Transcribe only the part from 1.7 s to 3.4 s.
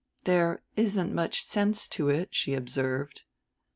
to it," she observed.